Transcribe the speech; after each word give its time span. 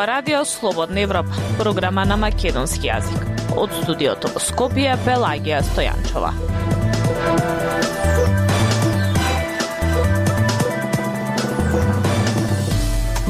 ова 0.00 0.06
радио 0.06 0.44
Слободна 0.44 1.00
Европа, 1.00 1.28
програма 1.58 2.06
на 2.08 2.16
македонски 2.16 2.88
јазик. 2.88 3.20
Од 3.52 3.74
студиото 3.82 4.30
во 4.32 4.40
Скопје 4.40 4.96
Пелагија 5.04 5.60
Стојанчова. 5.74 6.32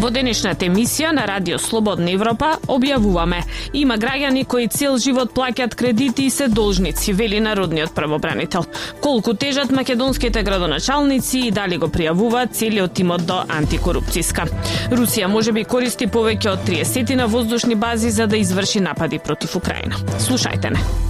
Во 0.00 0.08
денешната 0.08 0.64
емисија 0.64 1.10
на 1.12 1.26
Радио 1.28 1.58
Слободна 1.60 2.08
Европа 2.14 2.54
објавуваме 2.72 3.42
има 3.76 3.98
граѓани 4.00 4.46
кои 4.48 4.68
цел 4.72 4.96
живот 4.96 5.34
плаќаат 5.36 5.76
кредити 5.76 6.24
и 6.24 6.30
се 6.32 6.46
должници, 6.48 7.12
вели 7.12 7.40
народниот 7.40 7.92
правобранител. 7.94 8.64
Колку 9.02 9.34
тежат 9.34 9.70
македонските 9.70 10.42
градоначалници 10.42 11.42
и 11.48 11.50
дали 11.50 11.76
го 11.76 11.92
пријавуваат 11.92 12.56
целиот 12.56 12.96
тимот 12.96 13.26
до 13.28 13.42
антикорупцијска. 13.44 14.48
Русија 14.96 15.28
може 15.28 15.52
би 15.52 15.68
користи 15.68 16.08
повеќе 16.08 16.54
од 16.54 16.64
30 16.64 17.14
на 17.20 17.28
воздушни 17.28 17.74
бази 17.76 18.10
за 18.10 18.26
да 18.26 18.40
изврши 18.40 18.80
напади 18.80 19.18
против 19.18 19.56
Украина. 19.56 20.00
Слушајте 20.16 20.72
не. 20.72 21.09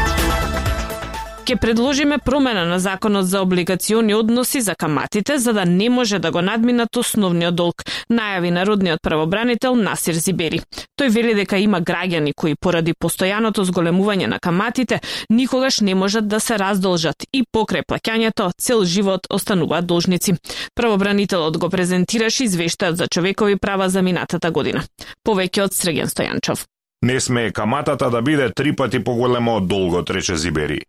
ќе 1.51 1.59
предложиме 1.59 2.17
промена 2.17 2.65
на 2.65 2.79
законот 2.79 3.27
за 3.27 3.41
облигациони 3.41 4.13
односи 4.15 4.61
за 4.61 4.75
каматите 4.75 5.37
за 5.37 5.53
да 5.53 5.65
не 5.65 5.89
може 5.89 6.19
да 6.19 6.31
го 6.31 6.41
надминат 6.41 6.95
основниот 6.95 7.55
долг, 7.55 7.83
најави 8.09 8.51
народниот 8.55 9.01
правобранител 9.03 9.75
Насир 9.75 10.15
Зибери. 10.15 10.61
Тој 10.95 11.09
вели 11.09 11.33
дека 11.35 11.57
има 11.57 11.81
граѓани 11.81 12.31
кои 12.35 12.55
поради 12.55 12.93
постојаното 12.93 13.65
зголемување 13.67 14.29
на 14.31 14.39
каматите 14.39 15.01
никогаш 15.29 15.81
не 15.81 15.95
можат 15.95 16.27
да 16.27 16.39
се 16.39 16.57
раздолжат 16.57 17.25
и 17.33 17.43
покрај 17.43 17.83
плаќањето 17.83 18.51
цел 18.57 18.85
живот 18.85 19.27
остануваат 19.29 19.85
должници. 19.85 20.37
Правобранителот 20.75 21.57
го 21.57 21.69
презентираше 21.69 22.47
извештајот 22.47 22.95
за 22.95 23.07
човекови 23.07 23.57
права 23.57 23.89
за 23.89 24.01
минатата 24.01 24.51
година. 24.51 24.83
Повеќе 25.27 25.67
од 25.67 25.73
Среген 25.73 26.07
Стојанчов. 26.07 26.63
Не 27.01 27.19
смее 27.19 27.51
каматата 27.51 28.09
да 28.09 28.21
биде 28.21 28.51
три 28.55 28.75
пати 28.75 29.03
поголема 29.03 29.55
од 29.57 29.67
долгот, 29.67 30.09
рече 30.09 30.37
Зибери. 30.37 30.81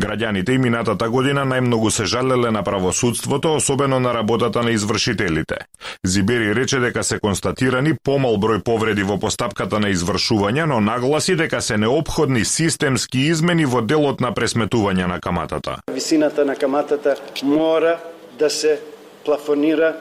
Граѓаните 0.00 0.54
и 0.54 0.58
минатата 0.58 1.08
година 1.10 1.44
најмногу 1.48 1.90
се 1.90 2.04
жалеле 2.04 2.50
на 2.50 2.62
правосудството, 2.64 3.54
особено 3.56 4.00
на 4.00 4.14
работата 4.14 4.62
на 4.62 4.70
извршителите. 4.70 5.56
Зибери 6.04 6.54
рече 6.54 6.78
дека 6.80 7.04
се 7.04 7.18
констатирани 7.20 7.94
помал 8.04 8.38
број 8.40 8.62
повреди 8.64 9.02
во 9.02 9.18
постапката 9.18 9.80
на 9.80 9.90
извршување, 9.92 10.64
но 10.64 10.80
нагласи 10.80 11.36
дека 11.36 11.60
се 11.62 11.76
необходни 11.76 12.44
системски 12.44 13.28
измени 13.28 13.66
во 13.66 13.82
делот 13.82 14.20
на 14.20 14.32
пресметување 14.34 15.06
на 15.06 15.20
каматата. 15.20 15.78
Висината 15.92 16.44
на 16.44 16.56
каматата 16.56 17.16
мора 17.42 17.98
да 18.38 18.50
се 18.50 18.78
плафонира 19.24 19.96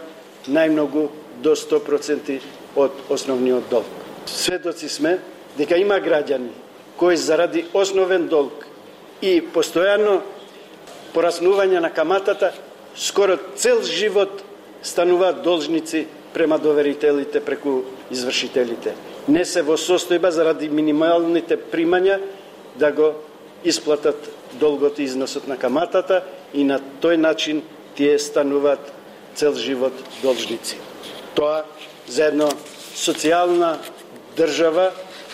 најмногу 0.48 1.10
до 1.44 1.56
100% 1.56 2.40
од 2.76 3.04
основниот 3.10 3.70
долг. 3.70 3.90
Сведоци 4.26 4.90
сме 4.90 5.18
дека 5.58 5.78
има 5.78 6.00
граѓани 6.00 6.54
кои 6.98 7.18
заради 7.18 7.66
основен 7.74 8.28
долг 8.28 8.66
и 9.22 9.42
постојано 9.42 10.22
пораснување 11.14 11.80
на 11.82 11.90
каматата, 11.94 12.52
скоро 12.96 13.38
цел 13.56 13.82
живот 13.84 14.44
стануваат 14.84 15.42
должници 15.44 16.06
према 16.34 16.60
доверителите 16.60 17.42
преку 17.42 17.82
извршителите. 18.12 18.94
Не 19.28 19.46
се 19.46 19.64
во 19.66 19.78
состојба 19.78 20.30
заради 20.30 20.70
минималните 20.70 21.58
примања 21.58 22.20
да 22.78 22.92
го 22.92 23.14
исплатат 23.64 24.30
долгот 24.60 25.00
и 25.00 25.04
износот 25.04 25.48
на 25.48 25.58
каматата 25.58 26.24
и 26.54 26.64
на 26.64 26.80
тој 27.02 27.18
начин 27.18 27.64
тие 27.96 28.20
стануваат 28.20 28.94
цел 29.36 29.56
живот 29.56 29.94
должници. 30.22 30.78
Тоа 31.36 31.66
за 32.08 32.30
една 32.30 32.48
социјална 32.96 33.78
држава, 34.38 34.92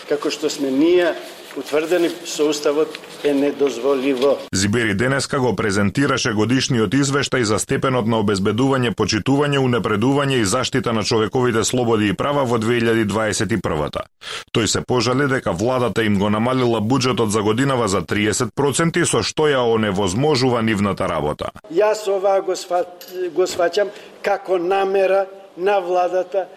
како 0.10 0.32
што 0.32 0.50
сме 0.50 0.72
ние, 0.72 1.14
утврдени 1.58 2.10
со 2.26 2.46
Уставот 2.50 3.00
е 3.24 3.34
недозволиво. 3.34 4.38
Зибери 4.54 4.94
денеска 4.94 5.40
го 5.40 5.56
презентираше 5.56 6.34
годишниот 6.34 6.94
извештај 6.94 7.44
за 7.44 7.60
степенот 7.60 8.08
на 8.08 8.20
обезбедување, 8.24 8.94
почитување, 8.96 9.62
унапредување 9.62 10.42
и 10.42 10.46
заштита 10.46 10.94
на 10.94 11.04
човековите 11.04 11.64
слободи 11.64 12.10
и 12.10 12.14
права 12.14 12.44
во 12.44 12.58
2021-та. 12.58 14.06
Тој 14.54 14.66
се 14.66 14.82
пожали 14.82 15.28
дека 15.28 15.52
владата 15.52 16.04
им 16.04 16.20
го 16.20 16.30
намалила 16.30 16.82
буџетот 16.82 17.30
за 17.30 17.42
годинава 17.42 17.88
за 17.88 18.02
30% 18.02 19.06
со 19.06 19.24
што 19.24 19.48
ја 19.48 19.64
оневозможува 19.74 20.62
нивната 20.62 21.08
работа. 21.08 21.52
Јас 21.72 22.08
ова 22.10 22.40
го, 22.42 22.56
сват, 22.56 23.10
го 23.36 23.48
сваќам 23.48 23.90
како 24.22 24.58
намера 24.58 25.26
на 25.58 25.80
владата 25.80 26.48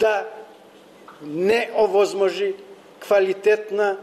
да 0.00 0.24
не 1.22 1.68
овозможи 1.76 2.54
квалитетна 3.00 3.96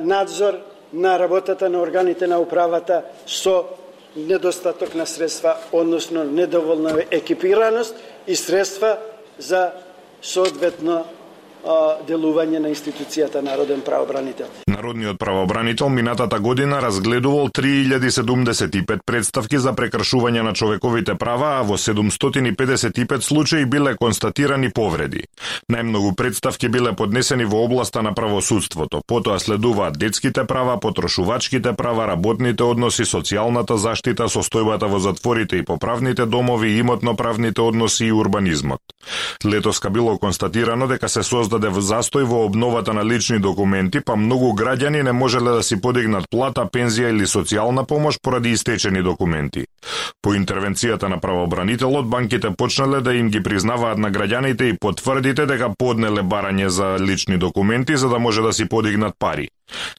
надзор 0.00 0.54
на 0.92 1.18
работата 1.18 1.70
на 1.70 1.80
органите 1.80 2.26
на 2.26 2.40
управата 2.40 3.02
со 3.26 3.64
недостаток 4.16 4.94
на 4.94 5.06
средства, 5.06 5.56
односно 5.72 6.24
недоволна 6.24 7.02
екипираност 7.10 7.96
и 8.26 8.36
средства 8.36 8.96
за 9.38 9.70
соодветно 10.22 11.04
делување 12.08 12.58
на 12.58 12.68
институцијата 12.68 13.42
Народен 13.42 13.80
правобранител. 13.80 14.46
Народниот 14.66 15.18
правобранител 15.18 15.88
минатата 15.88 16.38
година 16.38 16.80
разгледувал 16.82 17.48
3075 17.48 18.98
представки 19.06 19.58
за 19.58 19.72
прекршување 19.72 20.42
на 20.42 20.52
човековите 20.52 21.14
права, 21.14 21.58
а 21.58 21.62
во 21.62 21.76
755 21.76 23.20
случаи 23.20 23.64
биле 23.64 23.96
констатирани 23.96 24.70
повреди. 24.70 25.24
Најмногу 25.72 26.14
представки 26.14 26.68
биле 26.68 26.92
поднесени 26.96 27.44
во 27.44 27.64
областа 27.64 28.02
на 28.02 28.14
правосудството, 28.14 29.02
потоа 29.06 29.38
следуваат 29.38 29.98
детските 29.98 30.44
права, 30.44 30.78
потрошувачките 30.80 31.72
права, 31.72 32.06
работните 32.06 32.62
односи, 32.64 33.02
социјалната 33.04 33.76
заштита, 33.76 34.28
состојбата 34.28 34.88
во 34.88 34.98
затворите 34.98 35.56
и 35.56 35.64
поправните 35.64 36.26
домови, 36.26 36.78
имотно-правните 36.78 37.60
односи 37.60 38.06
и 38.06 38.12
урбанизмот. 38.12 38.80
Летоска 39.44 39.90
било 39.90 40.18
констатирано 40.18 40.86
дека 40.86 41.08
се 41.08 41.22
созда 41.22 41.47
создаде 41.48 41.72
застој 41.80 42.26
во 42.28 42.44
обновата 42.44 42.92
на 42.92 43.02
лични 43.02 43.38
документи, 43.38 44.00
па 44.04 44.16
многу 44.16 44.52
граѓани 44.52 45.02
не 45.02 45.12
можеле 45.12 45.56
да 45.56 45.62
си 45.62 45.80
подигнат 45.80 46.28
плата, 46.30 46.68
пензија 46.68 47.08
или 47.10 47.24
социјална 47.24 47.86
помош 47.86 48.18
поради 48.22 48.52
истечени 48.52 49.02
документи. 49.02 49.66
По 50.22 50.34
интервенцијата 50.34 51.08
на 51.08 51.20
правобранителот, 51.20 52.08
банките 52.08 52.50
почнале 52.50 53.00
да 53.00 53.14
им 53.14 53.30
ги 53.30 53.42
признаваат 53.42 53.98
на 53.98 54.10
граѓаните 54.10 54.62
и 54.62 54.78
потврдите 54.78 55.46
дека 55.46 55.70
поднеле 55.78 56.22
барање 56.22 56.66
за 56.66 56.96
лични 57.00 57.38
документи 57.38 57.96
за 57.96 58.08
да 58.08 58.18
може 58.18 58.42
да 58.42 58.52
си 58.52 58.68
подигнат 58.68 59.14
пари. 59.18 59.48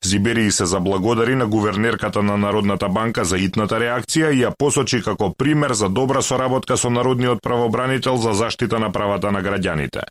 Зибери 0.04 0.52
се 0.52 0.66
заблагодари 0.66 1.36
на 1.36 1.48
гувернерката 1.48 2.24
на 2.24 2.38
Народната 2.38 2.90
банка 2.90 3.26
за 3.26 3.38
итната 3.38 3.80
реакција 3.80 4.32
и 4.34 4.42
ја 4.44 4.52
посочи 4.58 5.02
како 5.06 5.34
пример 5.34 5.74
за 5.74 5.90
добра 5.90 6.22
соработка 6.22 6.78
со 6.78 6.90
Народниот 6.90 7.42
правобранител 7.42 8.18
за 8.18 8.34
заштита 8.34 8.80
на 8.80 8.92
правата 8.92 9.32
на 9.32 9.44
граѓаните. 9.44 10.02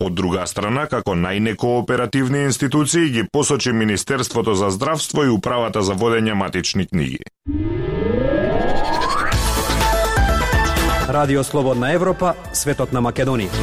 Од 0.00 0.14
друга 0.14 0.46
страна, 0.46 0.86
како 0.86 1.14
најнекооперативни 1.14 2.44
институции 2.44 3.10
ги 3.10 3.24
посочи 3.32 3.72
Министерството 3.72 4.54
за 4.54 4.70
здравство 4.70 5.24
и 5.24 5.28
Управата 5.28 5.82
за 5.82 5.94
водење 5.94 6.34
матични 6.34 6.86
книги. 6.86 7.18
Радио 11.08 11.44
Слободна 11.44 11.92
Европа, 11.92 12.34
светот 12.52 12.90
на 12.92 12.98
Македонија. 12.98 13.54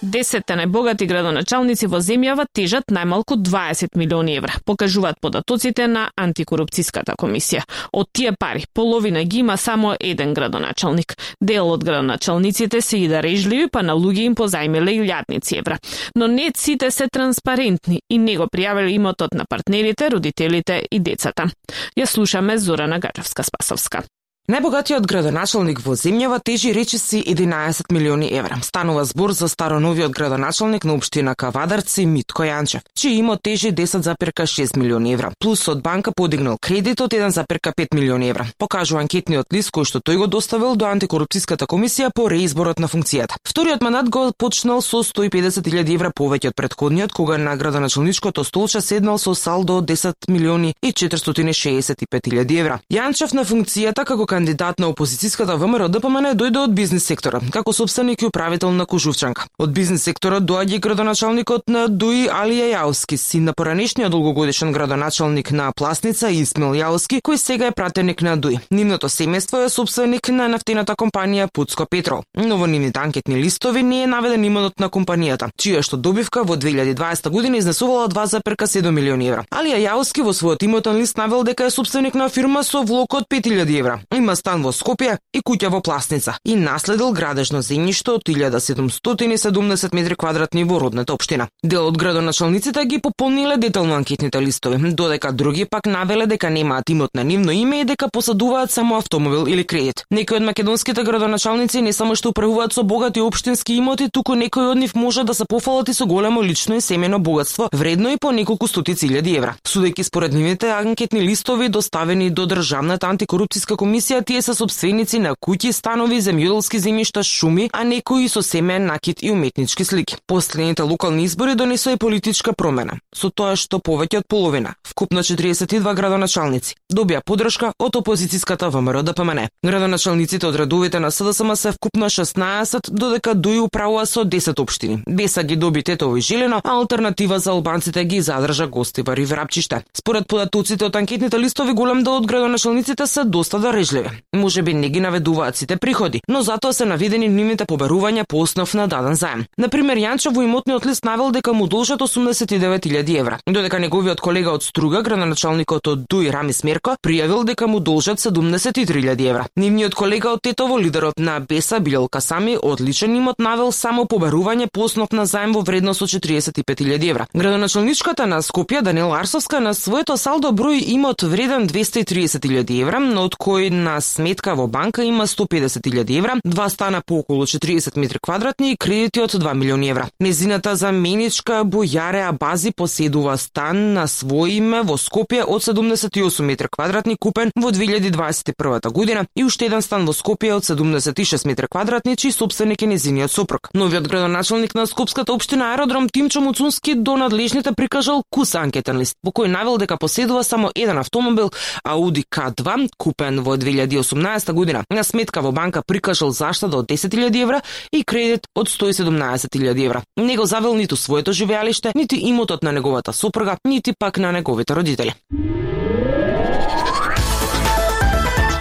Десетте 0.00 0.54
најбогати 0.56 1.04
градоначалници 1.04 1.88
во 1.92 2.00
земјава 2.00 2.46
тежат 2.48 2.88
најмалку 2.88 3.36
20 3.36 3.92
милиони 4.00 4.38
евра, 4.40 4.56
покажуваат 4.64 5.20
податоците 5.20 5.84
на 5.84 6.06
антикорупцијската 6.16 7.12
комисија. 7.20 7.66
Од 7.92 8.08
тие 8.16 8.32
пари, 8.40 8.64
половина 8.72 9.24
ги 9.24 9.44
има 9.44 9.58
само 9.60 9.92
еден 10.00 10.32
градоначалник. 10.32 11.12
Дел 11.42 11.68
од 11.68 11.84
градоначалниците 11.84 12.80
се 12.80 13.04
и 13.04 13.08
дарежливи, 13.08 13.68
па 13.68 13.82
на 13.82 13.92
луѓе 13.92 14.30
им 14.30 14.34
позајмиле 14.34 14.96
илјадници 14.96 15.60
евра. 15.60 15.76
Но 16.14 16.26
не 16.26 16.52
сите 16.56 16.90
се 16.90 17.08
транспарентни 17.12 18.00
и 18.08 18.18
не 18.18 18.38
го 18.40 18.48
пријавиле 18.48 18.96
имотот 18.96 19.34
на 19.34 19.44
партнерите, 19.44 20.08
родителите 20.10 20.86
и 20.90 21.00
децата. 21.00 21.50
Ја 21.98 22.06
слушаме 22.06 22.56
Зорана 22.56 22.96
Гаджевска-Спасовска. 23.00 24.06
Најбогатиот 24.46 25.02
градоначалник 25.10 25.80
во 25.82 25.96
земјава 25.98 26.36
тежи 26.38 26.70
речиси 26.70 27.18
11 27.18 27.88
милиони 27.90 28.28
евра. 28.30 28.60
Станува 28.62 29.02
збор 29.04 29.32
за 29.34 29.48
староновиот 29.50 30.12
градоначалник 30.14 30.84
на 30.84 30.94
општина 30.94 31.34
Кавадарци 31.34 32.04
Митко 32.06 32.44
Јанчев, 32.46 32.84
чиј 32.94 33.18
имот 33.18 33.42
тежи 33.42 33.72
10,6 33.74 34.78
милиони 34.78 35.16
евра, 35.16 35.32
плюс 35.40 35.66
од 35.66 35.82
банка 35.82 36.12
подигнал 36.12 36.58
кредит 36.62 37.00
од 37.00 37.10
1,5 37.10 37.88
милиони 37.92 38.28
евра. 38.28 38.46
Покажува 38.56 39.00
анкетниот 39.02 39.50
лист 39.50 39.72
кој 39.74 39.82
што 39.82 39.98
тој 39.98 40.22
го 40.22 40.30
доставил 40.30 40.76
до 40.76 40.86
антикорупцијската 40.94 41.66
комисија 41.66 42.12
по 42.14 42.28
реизборот 42.30 42.78
на 42.78 42.86
функцијата. 42.86 43.42
Вториот 43.42 43.82
мандат 43.82 44.08
го 44.08 44.30
почнал 44.30 44.78
со 44.80 45.02
150.000 45.02 45.90
евра 45.90 46.12
повеќе 46.14 46.54
од 46.54 46.54
предходниот, 46.54 47.10
кога 47.10 47.36
на 47.36 47.56
градоначалничкото 47.56 48.44
столче 48.44 48.80
седнал 48.80 49.18
со 49.18 49.34
салдо 49.34 49.82
10 49.82 50.30
милиони 50.30 50.76
и 50.82 50.92
465.000 50.92 52.60
евра. 52.60 52.78
Јанчев 52.88 53.34
на 53.34 53.42
функцијата 53.42 54.06
како 54.06 54.35
кандидат 54.36 54.80
на 54.80 54.90
опозицијската 54.92 55.56
ВМРО 55.56 55.88
ДПМН 55.88 56.34
дојде 56.36 56.60
од 56.66 56.74
бизнис 56.76 57.06
сектора, 57.08 57.40
како 57.52 57.72
собственик 57.72 58.20
и 58.22 58.26
управител 58.28 58.72
на 58.76 58.84
Кожувчанка. 58.84 59.46
Од 59.58 59.70
бизнис 59.72 60.02
секторот 60.04 60.44
доаѓа 60.44 60.80
градоначалникот 60.84 61.70
на 61.72 61.86
Дуи 61.88 62.26
Алија 62.28 62.66
Јауски, 62.74 63.16
син 63.16 63.46
на 63.48 63.54
поранешниот 63.56 64.12
долгогодишен 64.12 64.74
градоначалник 64.76 65.52
на 65.56 65.70
Пласница 65.72 66.28
Исмил 66.28 66.74
Јауски, 66.76 67.22
кој 67.24 67.40
сега 67.40 67.70
е 67.70 67.72
пратеник 67.72 68.20
на 68.22 68.36
Дуи. 68.36 68.58
Нивното 68.70 69.08
семејство 69.08 69.62
е 69.64 69.70
собственик 69.72 70.28
на 70.28 70.50
нафтената 70.52 70.92
компанија 70.92 71.48
Пуцко 71.52 71.86
Петрол. 71.88 72.24
Но 72.36 72.58
во 72.60 72.66
нивните 72.66 73.00
анкетни 73.00 73.40
листови 73.40 73.82
не 73.82 74.02
е 74.02 74.10
наведен 74.10 74.44
именот 74.44 74.80
на 74.80 74.90
компанијата, 74.92 75.48
чија 75.56 75.80
што 75.80 75.96
добивка 75.96 76.44
во 76.44 76.58
2020 76.60 77.30
година 77.30 77.56
изнесувала 77.62 78.10
2,7 78.12 78.90
милиони 78.90 79.32
евра. 79.32 79.46
Алија 79.48 79.80
Јауски 79.86 80.28
во 80.28 80.36
својот 80.36 80.68
имотен 80.68 81.00
лист 81.00 81.16
навел 81.16 81.42
дека 81.48 81.64
е 81.64 81.72
собственик 81.72 82.14
на 82.14 82.28
фирма 82.28 82.64
со 82.64 82.84
влог 82.84 83.14
од 83.14 83.30
5000 83.32 83.78
евра. 83.80 84.00
Има 84.26 84.34
стан 84.34 84.64
во 84.66 84.72
Скопје 84.74 85.20
и 85.30 85.38
куќа 85.38 85.68
во 85.70 85.78
Пласница 85.86 86.32
и 86.42 86.56
наследил 86.58 87.12
градежно 87.14 87.60
земјиште 87.62 88.16
од 88.16 88.24
1770 88.26 89.92
метри 89.94 90.16
квадратни 90.18 90.64
во 90.66 90.80
родната 90.82 91.14
општина. 91.14 91.46
Дел 91.62 91.86
од 91.86 91.94
градоначалниците 91.94 92.82
ги 92.90 92.98
пополниле 92.98 93.54
детално 93.56 93.94
анкетните 93.94 94.40
листови, 94.42 94.90
додека 94.90 95.30
други 95.32 95.64
пак 95.64 95.86
навеле 95.86 96.26
дека 96.26 96.50
немаат 96.50 96.90
имот 96.90 97.14
на 97.14 97.22
нивно 97.22 97.52
име 97.52 97.80
и 97.80 97.84
дека 97.84 98.08
посадуваат 98.10 98.70
само 98.70 98.96
автомобил 98.98 99.46
или 99.46 99.62
кредит. 99.62 100.02
Некои 100.10 100.40
од 100.40 100.42
македонските 100.42 101.04
градоначалници 101.06 101.84
не 101.86 101.92
само 101.92 102.18
што 102.18 102.34
управуваат 102.34 102.74
со 102.74 102.82
богати 102.82 103.22
општински 103.22 103.78
имоти, 103.78 104.10
туку 104.10 104.34
некои 104.34 104.72
од 104.72 104.82
нив 104.82 104.96
може 104.98 105.22
да 105.22 105.34
се 105.34 105.44
пофалат 105.46 105.88
и 105.88 105.94
со 105.94 106.06
големо 106.06 106.42
лично 106.42 106.74
и 106.74 106.80
семено 106.80 107.20
богатство, 107.20 107.68
вредно 107.72 108.10
и 108.10 108.18
по 108.18 108.32
неколку 108.32 108.66
стотици 108.66 109.06
илјади 109.06 109.38
евра. 109.38 109.54
Судејќи 109.62 110.02
според 110.02 110.34
нивните 110.34 110.74
анкетни 110.74 111.22
листови 111.22 111.68
доставени 111.68 112.30
до 112.30 112.46
Државната 112.46 113.06
антикорупцијска 113.06 113.78
комисија, 113.78 114.15
тие 114.22 114.42
се 114.42 114.54
собственици 114.54 115.18
на 115.18 115.34
куќи, 115.34 115.72
станови, 115.72 116.20
земјоделски 116.20 116.78
земјишта, 116.80 117.22
шуми, 117.22 117.68
а 117.72 117.84
некои 117.84 118.28
со 118.28 118.42
семеен 118.42 118.86
накид 118.86 119.22
и 119.22 119.30
уметнички 119.30 119.84
слики. 119.84 120.16
Последните 120.26 120.82
локални 120.82 121.24
избори 121.24 121.54
донесоа 121.54 121.92
и 121.92 121.96
политичка 121.96 122.52
промена, 122.52 122.98
со 123.14 123.30
тоа 123.30 123.56
што 123.56 123.78
повеќе 123.78 124.18
од 124.22 124.28
половина, 124.28 124.74
вкупно 124.82 125.22
42 125.22 125.94
градоначалници, 125.94 126.74
добија 126.92 127.20
подршка 127.24 127.72
од 127.78 127.96
опозицијската 127.96 128.70
ВМРО 128.70 129.02
ДПМН. 129.02 129.48
Градоначалниците 129.64 130.46
од 130.46 130.56
редовите 130.56 131.00
на 131.00 131.10
СДСМ 131.10 131.54
се 131.56 131.72
вкупно 131.72 132.10
16, 132.10 132.90
додека 132.90 133.34
Дуј 133.34 133.60
управува 133.66 134.06
со 134.06 134.24
10 134.24 134.60
општини. 134.60 135.02
Беса 135.06 135.42
ги 135.42 135.56
доби 135.56 135.82
Тетово 135.82 136.16
и 136.16 136.20
Жилено, 136.20 136.60
а 136.64 136.76
алтернатива 136.76 137.38
за 137.38 137.50
албанците 137.50 138.04
ги 138.04 138.20
задржа 138.20 138.66
Гостивар 138.66 139.18
и 139.18 139.24
Врапчиште. 139.24 139.82
Според 139.98 140.26
податоците 140.28 140.84
од 140.84 140.96
анкетните 140.96 141.38
листови, 141.38 141.72
голем 141.72 142.04
дел 142.04 142.16
од 142.16 142.26
градоначалниците 142.26 143.06
се 143.06 143.24
доста 143.24 143.58
дарежливи. 143.58 144.05
Може 144.34 144.62
би 144.62 144.74
не 144.74 144.88
ги 144.88 145.00
наведуваат 145.00 145.56
сите 145.56 145.76
приходи, 145.76 146.20
но 146.28 146.42
затоа 146.42 146.72
се 146.72 146.84
наведени 146.84 147.28
нивните 147.28 147.64
побарувања 147.64 148.24
по 148.28 148.40
основ 148.40 148.74
на 148.74 148.86
даден 148.88 149.14
заем. 149.14 149.44
Например, 149.58 149.96
Јанчев 149.96 150.34
во 150.34 150.42
имотниот 150.42 150.86
лист 150.86 151.04
навел 151.04 151.30
дека 151.30 151.52
му 151.52 151.66
должат 151.66 152.00
89.000 152.00 153.18
евра, 153.18 153.38
додека 153.46 153.78
неговиот 153.78 154.20
колега 154.20 154.52
од 154.52 154.62
Струга, 154.62 155.02
градоначалникот 155.02 155.88
од 155.88 156.06
Дуј 156.10 156.30
Рами 156.30 156.52
Смерко, 156.52 156.96
пријавил 157.02 157.44
дека 157.44 157.66
му 157.66 157.80
должат 157.80 158.18
73.000 158.18 159.28
евра. 159.28 159.46
Нивниот 159.56 159.94
колега 159.94 160.32
од 160.32 160.42
Тетово, 160.42 160.78
лидерот 160.78 161.18
на 161.18 161.40
Беса 161.40 161.80
Билел 161.80 162.08
Касами, 162.08 162.58
одличен 162.62 163.16
имот 163.16 163.38
навел 163.38 163.72
само 163.72 164.04
побарување 164.04 164.68
по 164.72 164.84
основ 164.84 165.12
на 165.12 165.26
заем 165.26 165.52
во 165.52 165.60
вредност 165.60 166.02
од 166.02 166.08
45.000 166.08 167.10
евра. 167.10 167.26
Градоначалничката 167.34 168.26
на 168.26 168.42
Скопје 168.42 168.82
Данил 168.82 169.14
Арсовска 169.14 169.60
на 169.60 169.74
своето 169.74 170.16
салдо 170.16 170.52
број 170.52 170.82
имот 170.94 171.22
вреден 171.22 171.68
230.000 171.68 172.80
евра, 172.82 173.00
но 173.00 173.26
од 173.26 173.36
кој 173.36 173.70
на 173.70 173.95
сметка 174.00 174.54
во 174.54 174.66
банка 174.66 175.04
има 175.04 175.26
150.000 175.26 176.18
евра, 176.18 176.40
два 176.44 176.68
стана 176.68 177.02
по 177.06 177.18
околу 177.18 177.46
40 177.46 177.98
метри 177.98 178.18
квадратни 178.22 178.72
и 178.72 178.76
кредити 178.76 179.20
од 179.20 179.32
2 179.32 179.54
милиони 179.54 179.88
евра. 179.88 180.08
Незината 180.20 180.76
заменичка 180.76 181.64
Бојаре 181.64 182.28
Абази 182.28 182.72
поседува 182.76 183.36
стан 183.36 183.92
на 183.94 184.06
свој 184.06 184.58
име 184.58 184.82
во 184.82 184.96
Скопје 184.96 185.44
од 185.46 185.62
78 185.62 186.42
метри 186.42 186.68
квадратни 186.70 187.16
купен 187.16 187.50
во 187.56 187.70
2021 187.70 188.90
година 188.92 189.26
и 189.36 189.44
уште 189.44 189.66
еден 189.66 189.82
стан 189.82 190.06
во 190.06 190.12
Скопје 190.12 190.52
од 190.56 190.64
76 190.64 191.46
метри 191.46 191.68
квадратни 191.70 192.16
чиј 192.16 192.32
собственик 192.32 192.82
е 192.82 192.86
незиниот 192.86 193.32
сопруг. 193.32 193.70
Новиот 193.74 194.08
градоначалник 194.08 194.74
на 194.74 194.86
Скопската 194.86 195.32
општина 195.32 195.72
Аеродром 195.72 196.08
Тимчо 196.08 196.40
Муцунски 196.40 196.94
до 196.94 197.16
надлежните 197.16 197.72
прикажал 197.72 198.22
кус 198.30 198.54
анкетен 198.54 198.98
лист, 198.98 199.16
во 199.22 199.30
кој 199.30 199.46
навел 199.52 199.78
дека 199.78 199.96
поседува 199.96 200.44
само 200.44 200.70
еден 200.74 200.98
автомобил 200.98 201.50
Audi 201.84 202.24
K2 202.24 202.88
купен 202.98 203.40
во 203.40 203.56
2018 203.86 204.52
година. 204.52 204.84
На 204.90 205.04
сметка 205.04 205.40
во 205.40 205.52
банка 205.52 205.82
прикажал 205.86 206.30
заштада 206.30 206.78
од 206.78 206.90
10.000 206.90 207.42
евра 207.42 207.62
и 207.92 208.02
кредит 208.04 208.46
од 208.54 208.68
117.000 208.68 209.84
евра. 209.84 210.02
Не 210.16 210.36
го 210.36 210.46
завел 210.46 210.74
ниту 210.74 210.96
своето 210.96 211.32
живеалиште, 211.32 211.92
нити 211.94 212.16
имотот 212.16 212.62
на 212.62 212.72
неговата 212.72 213.12
сопруга, 213.12 213.56
нити 213.64 213.92
пак 213.98 214.18
на 214.18 214.32
неговите 214.32 214.74
родители. 214.74 215.14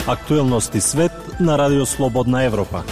Актуелности 0.08 0.82
свет 0.82 1.12
на 1.40 1.58
Радио 1.58 1.86
Слободна 1.86 2.44
Европа. 2.44 2.84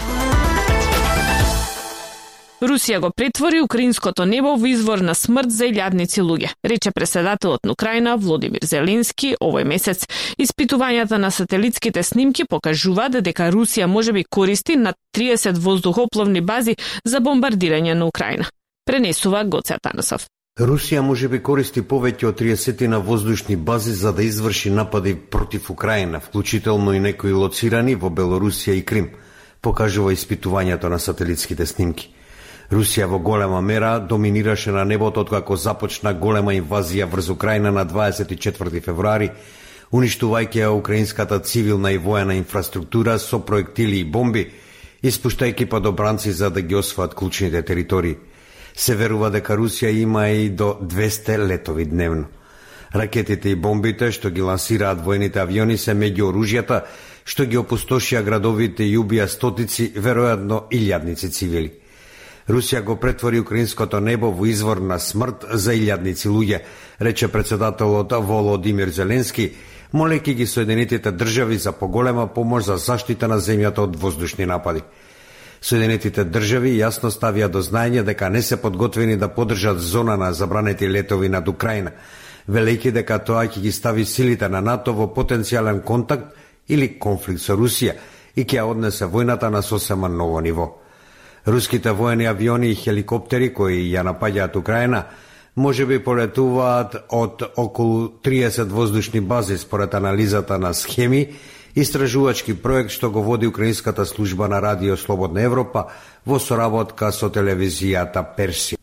Русија 2.63 3.00
го 3.04 3.10
претвори 3.12 3.60
украинското 3.60 4.24
небо 4.25 4.54
во 4.56 4.68
извор 4.69 5.01
на 5.04 5.13
смрт 5.19 5.51
за 5.51 5.65
илјадници 5.68 6.21
луѓе, 6.24 6.54
рече 6.63 6.94
преседателот 6.95 7.65
на 7.68 7.74
Украина 7.75 8.13
Владимир 8.15 8.63
Зеленски 8.63 9.33
овој 9.36 9.65
месец. 9.68 10.06
Испитувањата 10.39 11.19
на 11.19 11.31
сателитските 11.31 12.04
снимки 12.04 12.45
покажуваат 12.48 13.18
да 13.18 13.21
дека 13.21 13.50
Русија 13.51 13.89
можеби 13.92 14.24
користи 14.24 14.77
над 14.77 14.95
30 15.18 15.60
воздухопловни 15.60 16.39
бази 16.39 16.77
за 17.04 17.19
бомбардирање 17.19 18.00
на 18.00 18.07
Украина. 18.07 18.48
Пренесува 18.86 19.44
Гоце 19.44 19.75
Танасов. 19.83 20.30
Русија 20.60 21.01
може 21.01 21.27
би 21.27 21.44
користи 21.44 21.81
повеќе 21.81 22.31
од 22.31 22.39
30 22.39 22.88
на 22.88 23.00
воздушни 23.00 23.56
бази 23.56 23.92
за 23.92 24.13
да 24.13 24.24
изврши 24.24 24.69
напади 24.69 25.15
против 25.15 25.70
Украина, 25.70 26.20
вклучително 26.20 26.93
и 26.93 27.00
некои 27.00 27.34
лоцирани 27.34 27.96
во 27.96 28.08
Белорусија 28.08 28.79
и 28.79 28.86
Крим, 28.86 29.12
покажува 29.62 30.13
испитувањето 30.13 30.88
на 30.88 31.00
сателитските 31.00 31.65
снимки. 31.65 32.13
Русија 32.72 33.05
во 33.12 33.20
голема 33.20 33.62
мера 33.62 34.00
доминираше 34.00 34.72
на 34.72 34.86
небото 34.86 35.22
откако 35.22 35.55
започна 35.55 36.13
голема 36.13 36.53
инвазија 36.53 37.05
врз 37.05 37.29
Украина 37.29 37.72
на 37.72 37.86
24 37.86 38.82
февруари, 38.82 39.32
уништувајќи 39.91 40.63
ја 40.63 40.70
украинската 40.72 41.39
цивилна 41.39 41.91
и 41.91 41.98
воена 41.98 42.36
инфраструктура 42.36 43.20
со 43.20 43.39
проектили 43.39 44.00
и 44.00 44.05
бомби, 44.05 44.51
испуштајќи 45.03 45.70
подобранци 45.70 46.32
за 46.32 46.50
да 46.50 46.62
ги 46.62 46.75
освоат 46.75 47.13
клучните 47.13 47.62
територии. 47.62 48.17
Се 48.75 48.96
верува 48.96 49.29
дека 49.29 49.53
Русија 49.53 49.91
има 49.91 50.29
и 50.29 50.50
до 50.50 50.77
200 50.82 51.38
летови 51.48 51.86
дневно. 51.86 52.25
Ракетите 52.96 53.50
и 53.50 53.55
бомбите 53.55 54.12
што 54.12 54.29
ги 54.29 54.41
лансираат 54.41 55.01
воените 55.01 55.39
авиони 55.39 55.77
се 55.77 55.93
меѓу 55.93 56.32
оружјата 56.32 56.84
што 57.25 57.46
ги 57.46 57.58
опустошија 57.58 58.24
градовите 58.24 58.86
и 58.86 58.98
убија 58.98 59.27
стотици, 59.27 59.93
веројатно 59.96 60.67
илјадници 60.72 61.29
цивили. 61.29 61.83
Русија 62.50 62.81
го 62.83 62.95
претвори 63.00 63.39
украинското 63.39 64.00
небо 64.00 64.31
во 64.31 64.45
извор 64.45 64.81
на 64.83 64.97
смрт 65.00 65.45
за 65.53 65.71
илјадници 65.71 66.27
луѓе, 66.27 66.59
рече 67.00 67.27
председателот 67.31 68.12
Володимир 68.12 68.89
Зеленски, 68.91 69.53
молејќи 69.93 70.33
ги 70.35 70.47
Соединетите 70.47 71.12
држави 71.12 71.57
за 71.57 71.71
поголема 71.71 72.27
помош 72.27 72.65
за 72.65 72.77
заштита 72.77 73.27
на 73.27 73.39
земјата 73.39 73.88
од 73.88 73.95
воздушни 73.95 74.45
напади. 74.45 74.83
Соединетите 75.62 76.25
држави 76.25 76.75
јасно 76.75 77.13
ставија 77.15 77.47
до 77.47 77.62
знаење 77.63 78.03
дека 78.03 78.29
не 78.29 78.41
се 78.41 78.57
подготвени 78.57 79.15
да 79.17 79.27
подржат 79.27 79.79
зона 79.79 80.17
на 80.17 80.33
забранети 80.33 80.89
летови 80.89 81.29
над 81.29 81.47
Украина, 81.47 81.91
велејќи 82.50 82.91
дека 82.91 83.23
тоа 83.23 83.47
ќе 83.47 83.62
ги 83.62 83.71
стави 83.71 84.05
силите 84.05 84.50
на 84.50 84.59
НАТО 84.62 84.91
во 84.93 85.07
потенцијален 85.15 85.79
контакт 85.81 86.35
или 86.67 87.00
конфликт 87.00 87.39
со 87.39 87.55
Русија 87.55 87.95
и 88.35 88.43
ќе 88.43 88.59
ја 88.59 88.67
однесе 88.67 89.05
војната 89.05 89.50
на 89.50 89.62
сосема 89.62 90.09
ново 90.09 90.41
ниво. 90.41 90.83
Руските 91.47 91.91
воени 91.91 92.25
авиони 92.25 92.71
и 92.71 92.75
хеликоптери 92.75 93.53
кои 93.53 93.91
ја 93.91 94.03
напаѓаат 94.07 94.55
Украина 94.57 95.03
може 95.55 95.85
би 95.85 96.00
полетуваат 96.03 96.95
од 97.09 97.43
околу 97.57 98.09
30 98.23 98.69
воздушни 98.69 99.21
бази 99.21 99.57
според 99.57 99.93
анализата 99.93 100.57
на 100.59 100.73
схеми 100.73 101.27
Истражувачки 101.75 102.53
проект 102.53 102.91
што 102.93 103.09
го 103.09 103.23
води 103.25 103.47
Украинската 103.50 104.05
служба 104.05 104.47
на 104.47 104.62
Радио 104.62 104.97
Слободна 104.97 105.41
Европа 105.41 105.88
во 106.25 106.38
соработка 106.39 107.09
со 107.12 107.31
телевизијата 107.33 108.21
Персија. 108.38 108.77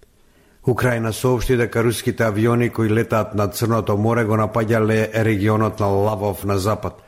Украина 0.67 1.13
соопшти 1.13 1.57
дека 1.57 1.85
руските 1.87 2.25
авиони 2.27 2.71
кои 2.71 2.91
летаат 2.91 3.35
над 3.35 3.55
Црното 3.55 3.97
море 3.97 4.25
го 4.25 4.35
напаѓале 4.35 5.23
регионот 5.23 5.79
на 5.81 5.87
Лавов 5.87 6.45
на 6.45 6.59
запад. 6.59 6.99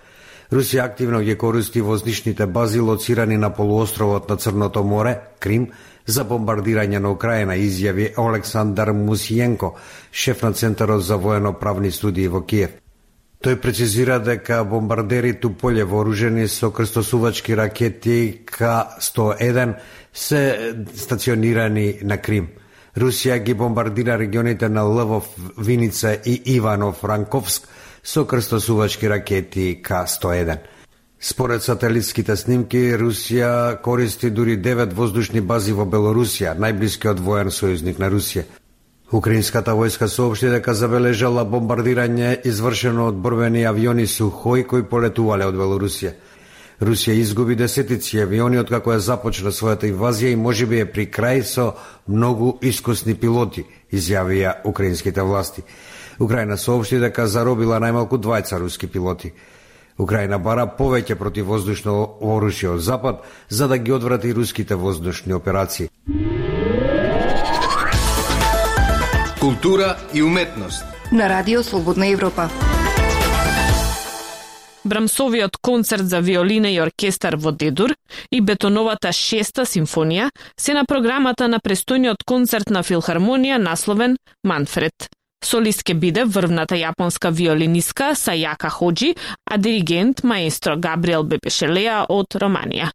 Русија 0.52 0.84
активно 0.84 1.20
ги 1.24 1.34
користи 1.38 1.80
воздушните 1.80 2.46
бази 2.46 2.80
лоцирани 2.80 3.36
на 3.36 3.50
полуостровот 3.54 4.28
на 4.28 4.36
Црното 4.36 4.82
море, 4.84 5.14
Крим, 5.40 5.68
за 6.06 6.24
бомбардирање 6.28 6.98
на 6.98 7.10
Украина, 7.10 7.56
изјави 7.56 8.12
Олександар 8.20 8.92
Мусиенко, 8.92 9.74
шеф 10.12 10.42
на 10.42 10.52
Центарот 10.52 11.04
за 11.04 11.16
воено-правни 11.16 11.90
студии 11.90 12.28
во 12.28 12.44
Киев. 12.44 12.76
Тој 13.42 13.56
прецизира 13.56 14.18
дека 14.20 14.62
бомбардери 14.64 15.32
Туполе 15.40 15.84
вооружени 15.84 16.48
со 16.48 16.70
крстосувачки 16.70 17.56
ракети 17.56 18.44
К-101 18.44 19.74
се 20.12 20.74
стационирани 20.94 21.98
на 22.02 22.18
Крим– 22.18 22.48
Русија 22.96 23.38
ги 23.40 23.54
бомбардира 23.54 24.18
регионите 24.18 24.68
на 24.68 24.82
Лвов, 24.82 25.28
Виница 25.58 26.18
и 26.26 26.42
Иванов 26.44 27.04
Ранковск 27.04 27.68
со 28.02 28.24
крстосувачки 28.24 29.06
ракети 29.06 29.80
К-101. 29.82 30.58
Според 31.20 31.62
сателитските 31.62 32.36
снимки, 32.36 32.96
Русија 32.98 33.80
користи 33.82 34.30
дури 34.30 34.56
9 34.58 34.92
воздушни 34.92 35.40
бази 35.40 35.72
во 35.72 35.86
Белорусија, 35.86 36.56
најблискиот 36.58 37.20
воен 37.22 37.54
сојузник 37.54 38.00
на 38.02 38.10
Русија. 38.10 38.42
Украинската 39.12 39.76
војска 39.78 40.08
соопшти 40.08 40.50
дека 40.50 40.74
забележала 40.74 41.44
бомбардирање 41.44 42.40
извршено 42.44 43.06
од 43.12 43.22
борбени 43.22 43.62
авиони 43.68 44.06
Сухој 44.06 44.66
кои 44.66 44.82
полетувале 44.82 45.46
од 45.46 45.54
Белорусија. 45.54 46.10
Русија 46.80 47.14
изгуби 47.14 47.54
десетици 47.54 48.18
авиони 48.18 48.58
од 48.58 48.68
како 48.72 48.90
ја 48.90 48.98
започна 48.98 49.52
својата 49.54 49.86
инвазија 49.86 50.32
и 50.32 50.36
можеби 50.36 50.80
е 50.82 50.90
при 50.90 51.06
крај 51.06 51.44
со 51.46 51.70
многу 52.08 52.56
искусни 52.62 53.14
пилоти, 53.14 53.62
изјавија 53.92 54.56
украинските 54.64 55.22
власти. 55.22 55.62
Украина 56.18 56.56
соопшти 56.56 56.98
дека 56.98 57.26
заробила 57.26 57.80
најмалку 57.80 58.18
двајца 58.18 58.58
руски 58.58 58.86
пилоти. 58.86 59.32
Украина 59.98 60.38
бара 60.38 60.66
повеќе 60.78 61.14
противвоздушно 61.14 61.92
оружје 62.20 62.74
од 62.74 62.80
Запад 62.80 63.22
за 63.48 63.68
да 63.68 63.78
ги 63.78 63.92
одврати 63.92 64.32
руските 64.32 64.74
воздушни 64.74 65.34
операции. 65.34 65.88
Култура 69.40 69.96
и 70.14 70.22
уметност 70.22 70.84
на 71.12 71.28
Радио 71.28 71.62
Слободна 71.62 72.06
Европа. 72.06 72.48
Брамсовиот 74.84 75.56
концерт 75.56 76.08
за 76.08 76.20
виолина 76.20 76.70
и 76.70 76.80
оркестар 76.80 77.36
во 77.36 77.52
Дедур 77.52 77.94
и 78.30 78.40
Бетоновата 78.40 79.12
шеста 79.12 79.62
симфонија 79.62 80.30
се 80.58 80.74
на 80.74 80.84
програмата 80.84 81.48
на 81.48 81.60
престојниот 81.60 82.24
концерт 82.26 82.70
на 82.70 82.82
филхармонија 82.82 83.58
насловен 83.62 84.16
Манфред. 84.44 85.08
Солист 85.42 85.82
ке 85.82 85.94
биде 85.94 86.24
врвната 86.24 86.78
јапонска 86.78 87.32
виолиниска 87.34 88.12
Сајака 88.18 88.70
Ходжи, 88.70 89.14
а 89.46 89.58
диригент 89.58 90.22
маестро 90.22 90.76
Габриел 90.76 91.26
Бепешелеа 91.26 92.04
од 92.08 92.38
Романија. 92.38 92.92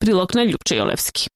Прилог 0.00 0.34
на 0.34 0.48
Лјупче 0.48 0.80
Јолевски. 0.80 1.31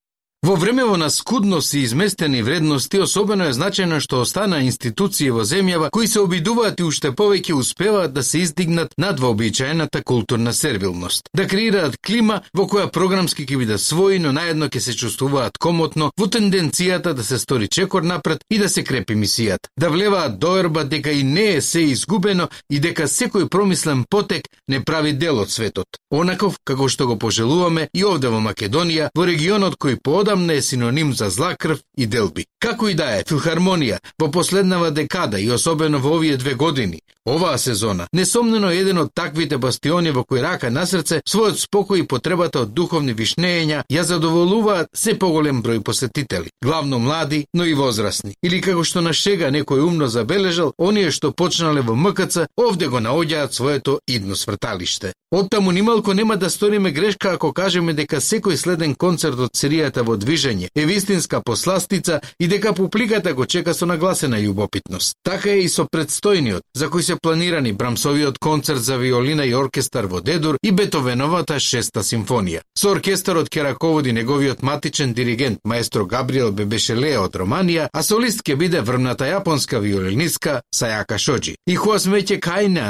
Во 0.47 0.55
времево 0.55 0.97
на 0.97 1.11
скудност 1.11 1.75
и 1.75 1.79
изместени 1.79 2.43
вредности, 2.43 2.99
особено 2.99 3.45
е 3.45 3.53
значено 3.53 3.97
што 4.01 4.21
остана 4.23 4.61
институции 4.63 5.33
во 5.35 5.43
земјава 5.43 5.89
кои 5.91 6.07
се 6.07 6.21
обидуваат 6.23 6.79
и 6.79 6.85
уште 6.87 7.11
повеќе 7.11 7.57
успеваат 7.59 8.13
да 8.15 8.23
се 8.23 8.39
издигнат 8.45 8.95
над 8.99 9.19
вообичаената 9.21 10.05
културна 10.05 10.53
сервилност. 10.55 11.27
Да 11.35 11.49
креираат 11.51 11.97
клима 11.99 12.43
во 12.55 12.69
која 12.71 12.87
програмски 12.95 13.43
ќе 13.43 13.59
бидат 13.59 13.83
своји, 13.83 14.21
но 14.23 14.31
наедно 14.33 14.69
ќе 14.69 14.79
се 14.79 14.95
чувствуваат 14.95 15.59
комотно 15.59 16.13
во 16.15 16.31
тенденцијата 16.31 17.13
да 17.13 17.25
се 17.25 17.39
стори 17.39 17.67
чекор 17.69 18.03
напред 18.03 18.47
и 18.51 18.59
да 18.59 18.69
се 18.69 18.85
крепи 18.85 19.19
мисијата. 19.19 19.67
Да 19.77 19.91
влеваат 19.91 20.39
доерба 20.39 20.85
дека 20.85 21.11
и 21.11 21.25
не 21.25 21.57
е 21.57 21.61
се 21.61 21.81
изгубено 21.81 22.49
и 22.71 22.79
дека 22.79 23.09
секој 23.11 23.49
промислен 23.49 24.05
потек 24.11 24.47
не 24.69 24.85
прави 24.85 25.13
дел 25.13 25.43
од 25.43 25.51
светот. 25.51 25.99
Онаков 26.11 26.55
како 26.65 26.89
што 26.89 27.07
го 27.07 27.19
пожелуваме 27.19 27.89
и 27.95 28.05
овде 28.05 28.29
во 28.31 28.39
Македонија, 28.39 29.11
во 29.11 29.27
регионот 29.27 29.75
кој 29.75 29.99
поодам 29.99 30.36
срамна 30.37 30.53
е 30.53 30.63
синоним 30.63 31.15
за 31.15 31.31
зла 31.31 31.57
крв 31.57 31.79
и 31.99 32.07
делби. 32.07 32.45
Како 32.61 32.89
и 32.89 32.95
да 32.95 33.05
е, 33.17 33.25
филхармонија 33.25 33.99
во 34.21 34.31
последнава 34.31 34.91
декада 34.91 35.41
и 35.41 35.51
особено 35.51 35.99
во 35.99 36.17
овие 36.17 36.37
две 36.37 36.55
години, 36.55 37.01
оваа 37.27 37.59
сезона, 37.59 38.07
несомнено 38.13 38.71
е 38.71 38.81
еден 38.81 38.99
од 38.99 39.13
таквите 39.15 39.59
бастиони 39.59 40.11
во 40.11 40.25
кои 40.25 40.41
рака 40.41 40.71
на 40.71 40.87
срце, 40.87 41.21
својот 41.29 41.61
спокој 41.63 42.03
и 42.03 42.07
потребата 42.07 42.61
од 42.61 42.73
духовни 42.75 43.15
вишнења 43.15 43.83
ја 43.93 44.03
задоволуваат 44.03 44.89
се 44.95 45.19
поголем 45.19 45.63
број 45.63 45.81
посетители, 45.81 46.51
главно 46.65 46.99
млади, 46.99 47.47
но 47.55 47.65
и 47.65 47.75
возрастни. 47.75 48.35
Или 48.43 48.61
како 48.61 48.85
што 48.85 49.01
на 49.01 49.13
шега 49.13 49.51
некој 49.51 49.85
умно 49.87 50.09
забележал, 50.09 50.73
оние 50.79 51.11
што 51.11 51.33
почнале 51.33 51.81
во 51.81 51.95
МКЦ, 51.95 52.49
овде 52.57 52.89
го 52.89 53.01
наоѓаат 53.01 53.53
своето 53.53 54.01
идно 54.07 54.37
сврталиште. 54.37 55.13
Оттаму 55.31 55.73
нималко 55.73 56.15
нема 56.15 56.37
да 56.37 56.51
сториме 56.51 56.91
грешка 56.91 57.33
ако 57.33 57.53
кажеме 57.53 57.93
дека 57.93 58.21
секој 58.21 58.57
следен 58.57 58.95
концерт 58.95 59.39
од 59.39 59.51
серијата 59.59 60.03
во 60.07 60.17
движење 60.27 60.69
е 60.75 60.87
вистинска 60.87 61.41
посластица 61.41 62.21
и 62.39 62.49
дека 62.49 62.73
публиката 62.75 63.35
го 63.35 63.47
чека 63.47 63.75
со 63.75 63.87
нагласена 63.87 64.41
љубопитност. 64.43 65.17
Така 65.23 65.51
е 65.51 65.63
и 65.65 65.69
со 65.69 65.87
предстојниот, 65.87 66.63
за 66.75 66.89
кој 66.91 67.01
се 67.01 67.17
планирани 67.23 67.73
Брамсовиот 67.73 68.39
концерт 68.39 68.83
за 68.83 68.99
виолина 68.99 69.47
и 69.47 69.55
оркестар 69.55 70.07
во 70.07 70.21
Дедур 70.21 70.59
и 70.63 70.73
Бетовеновата 70.73 71.61
шеста 71.61 72.03
симфонија. 72.03 72.61
Со 72.79 72.91
оркестарот 72.91 73.49
ќе 73.49 73.63
раководи 73.71 74.13
неговиот 74.13 74.63
матичен 74.63 75.15
диригент 75.15 75.59
маестро 75.65 76.07
Габриел 76.07 76.53
Бебешелеа 76.53 77.23
од 77.23 77.37
Романија, 77.37 77.89
а 77.93 78.03
солист 78.03 78.43
ќе 78.43 78.57
биде 78.57 78.81
врвната 78.81 79.25
јапонска 79.31 79.81
виолинистка 79.81 80.61
Сајака 80.75 81.19
Шоджи. 81.19 81.57
И 81.67 81.77
кога 81.77 81.99
сме 81.99 82.23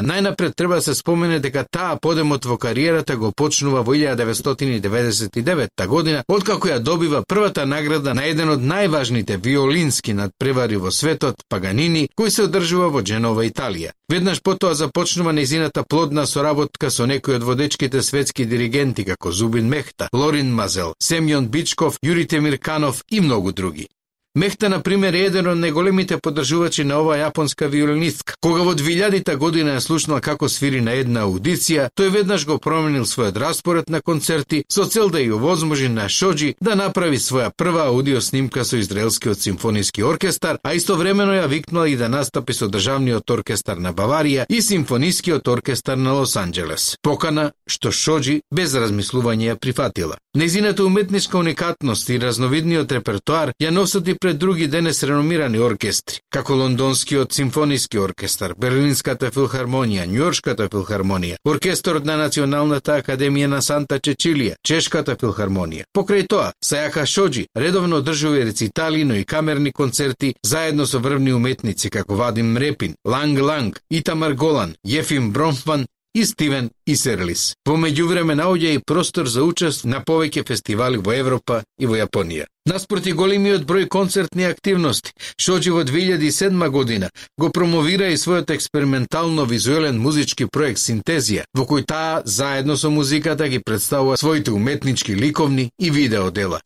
најнапред 0.07 0.55
треба 0.57 0.75
да 0.75 0.83
се 0.83 0.95
спомене 0.95 1.39
дека 1.39 1.65
таа 1.71 1.99
подемот 2.03 2.45
во 2.45 2.57
кариерата 2.59 3.17
го 3.17 3.33
почнува 3.33 3.83
во 3.83 3.95
1999 3.95 5.87
година, 5.87 6.25
откако 6.29 6.69
ја 6.69 6.79
добива 6.79 7.16
првата 7.29 7.67
награда 7.67 8.15
на 8.15 8.25
еден 8.25 8.51
од 8.55 8.61
најважните 8.61 9.39
виолински 9.43 10.15
надпревари 10.15 10.77
во 10.77 10.91
светот, 10.91 11.43
Паганини, 11.49 12.09
кој 12.19 12.31
се 12.31 12.47
одржува 12.47 12.89
во 12.93 13.03
Дженова, 13.03 13.47
Италија. 13.47 13.95
Веднаш 14.13 14.43
потоа 14.43 14.75
започнува 14.75 15.33
незината 15.33 15.85
плодна 15.85 16.27
соработка 16.27 16.91
со 16.91 17.07
некои 17.07 17.37
од 17.41 17.43
водечките 17.43 18.03
светски 18.03 18.47
диригенти 18.47 19.05
како 19.05 19.33
Зубин 19.33 19.69
Мехта, 19.69 20.09
Лорин 20.13 20.55
Мазел, 20.55 20.95
Семјон 21.03 21.49
Бичков, 21.49 21.99
Јури 22.05 22.27
Темирканов 22.29 23.03
и 23.11 23.21
многу 23.21 23.53
други. 23.53 23.89
Мехта, 24.37 24.69
на 24.69 24.83
пример, 24.83 25.15
е 25.17 25.21
еден 25.31 25.47
од 25.49 25.57
најголемите 25.57 26.19
поддржувачи 26.21 26.85
на 26.85 26.99
оваа 27.01 27.17
јапонска 27.17 27.71
виолинистка. 27.73 28.35
Кога 28.45 28.67
во 28.69 28.75
2000 28.77 29.37
година 29.41 29.79
ја 29.79 29.81
слушнал 29.81 30.21
како 30.21 30.51
свири 30.53 30.83
на 30.85 30.93
една 30.93 31.23
аудиција, 31.25 31.87
тој 31.97 32.11
веднаш 32.13 32.45
го 32.45 32.59
променил 32.61 33.07
својот 33.09 33.39
распоред 33.41 33.89
на 33.89 34.03
концерти 34.03 34.59
со 34.69 34.85
цел 34.85 35.09
да 35.09 35.23
ја 35.25 35.39
овозможи 35.39 35.89
на 35.89 36.09
Шоджи 36.09 36.53
да 36.61 36.77
направи 36.77 37.17
своја 37.17 37.49
прва 37.57 37.87
аудио 37.87 38.21
снимка 38.21 38.65
со 38.65 38.77
Израелскиот 38.77 39.41
симфониски 39.41 40.05
оркестар, 40.05 40.59
а 40.63 40.75
истовремено 40.75 41.33
ја 41.33 41.49
викнал 41.49 41.87
и 41.87 41.97
да 41.97 42.09
настапи 42.09 42.53
со 42.53 42.69
Државниот 42.69 43.31
оркестар 43.31 43.81
на 43.81 43.95
Баварија 43.95 44.45
и 44.51 44.61
Симфонискиот 44.61 45.49
оркестар 45.49 45.97
на 45.97 46.13
Лос 46.13 46.37
Анджелес. 46.37 46.99
Покана 47.03 47.53
што 47.67 47.89
Шоджи 47.89 48.43
без 48.53 48.77
размислување 48.77 49.55
ја 49.55 49.57
прифатила. 49.57 50.21
Незината 50.37 50.85
уметничка 50.85 51.39
уникатност 51.39 52.09
и 52.11 52.21
разновидниот 52.21 52.93
репертоар 52.93 53.55
ја 53.63 53.71
носат 53.71 54.09
и 54.09 54.15
пред 54.27 54.39
други 54.39 54.67
денес 54.67 55.03
реномирани 55.03 55.59
оркестри, 55.63 56.17
како 56.35 56.55
Лондонскиот 56.59 57.33
симфониски 57.33 57.99
оркестар, 58.03 58.57
Берлинската 58.59 59.29
филхармонија, 59.31 60.09
Њујоршката 60.11 60.67
филхармонија, 60.73 61.37
оркестрот 61.47 62.09
на 62.09 62.17
Националната 62.19 62.97
академија 62.99 63.47
на 63.47 63.61
Санта 63.63 64.01
Чечилија, 64.03 64.57
Чешката 64.67 65.15
филхармонија. 65.15 65.87
Покрај 65.95 66.27
тоа, 66.27 66.51
Сајака 66.59 67.07
Шоджи 67.07 67.47
редовно 67.55 68.03
одржува 68.03 68.43
рецитали, 68.51 69.05
но 69.05 69.15
и 69.15 69.25
камерни 69.25 69.73
концерти 69.73 70.35
заедно 70.43 70.87
со 70.87 70.99
врвни 70.99 71.33
уметници 71.33 71.91
како 71.91 72.17
Вадим 72.17 72.57
Репин, 72.57 72.97
Ланг 73.05 73.39
Ланг, 73.41 73.81
Итамар 73.91 74.35
Голан, 74.35 74.75
Јефим 74.83 75.31
Бромфман 75.31 75.87
и 76.17 76.25
Стивен 76.25 76.71
Исерлис. 76.89 77.43
Во 77.69 77.75
меѓувреме 77.77 78.33
наоѓа 78.41 78.71
и 78.73 78.81
простор 78.81 79.29
за 79.29 79.43
учест 79.45 79.85
на 79.85 79.99
повеќе 80.01 80.47
фестивали 80.49 80.97
во 80.97 81.13
Европа 81.13 81.59
и 81.79 81.85
во 81.85 81.99
Јапонија. 81.99 82.47
Наспроти 82.73 83.13
големиот 83.13 83.67
број 83.69 83.85
концертни 83.93 84.47
активности, 84.49 85.13
Шоджи 85.37 85.75
во 85.77 85.85
2007 85.85 86.71
година 86.73 87.11
го 87.39 87.51
промовира 87.53 88.09
и 88.09 88.17
својот 88.17 88.55
експериментално 88.55 89.45
визуелен 89.45 90.01
музички 90.01 90.49
проект 90.49 90.81
Синтезија, 90.81 91.45
во 91.53 91.69
кој 91.69 91.85
таа 91.85 92.23
заедно 92.25 92.79
со 92.81 92.89
музиката 92.89 93.49
ги 93.53 93.61
представува 93.61 94.17
своите 94.17 94.57
уметнички 94.57 95.13
ликовни 95.15 95.69
и 95.79 95.91
видео 95.91 96.31
дела. 96.31 96.65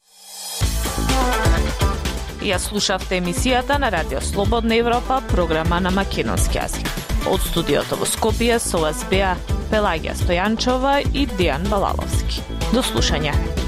Ја 2.40 2.62
слушавте 2.62 3.18
емисијата 3.18 3.82
на 3.82 3.90
Радио 3.90 4.20
Слободна 4.20 4.78
Европа, 4.78 5.22
програма 5.28 5.80
на 5.80 5.90
македонски 5.90 6.62
јазик. 6.62 6.99
Од 7.28 7.42
студиото 7.44 7.98
во 8.00 8.08
Скопје 8.08 8.56
со 8.62 8.80
вас 8.80 9.04
беа 9.10 9.34
Пелагија 9.70 10.16
Стојанчова 10.16 11.00
и 11.12 11.26
Дијан 11.36 11.68
Балаловски. 11.68 12.46
До 12.72 12.80
слушање. 12.80 13.59